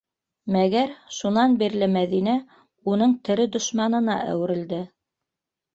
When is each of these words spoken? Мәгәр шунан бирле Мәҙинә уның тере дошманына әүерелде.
Мәгәр 0.53 0.87
шунан 1.17 1.53
бирле 1.59 1.89
Мәҙинә 1.97 2.33
уның 2.95 3.17
тере 3.29 3.47
дошманына 3.59 4.19
әүерелде. 4.35 4.83